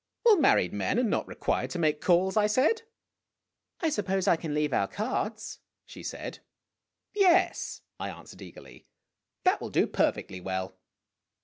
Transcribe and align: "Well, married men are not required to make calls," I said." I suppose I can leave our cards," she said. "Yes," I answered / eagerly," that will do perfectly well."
"Well, 0.25 0.37
married 0.37 0.73
men 0.73 0.97
are 0.97 1.03
not 1.03 1.27
required 1.27 1.69
to 1.69 1.77
make 1.77 2.01
calls," 2.01 2.35
I 2.35 2.47
said." 2.47 2.81
I 3.81 3.89
suppose 3.89 4.27
I 4.27 4.35
can 4.35 4.55
leave 4.55 4.73
our 4.73 4.87
cards," 4.87 5.59
she 5.85 6.01
said. 6.01 6.39
"Yes," 7.13 7.83
I 7.99 8.09
answered 8.09 8.41
/ 8.41 8.41
eagerly," 8.41 8.87
that 9.43 9.61
will 9.61 9.69
do 9.69 9.85
perfectly 9.85 10.41
well." 10.41 10.75